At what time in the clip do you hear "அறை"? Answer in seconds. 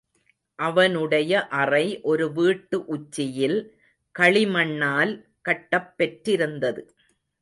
1.47-2.01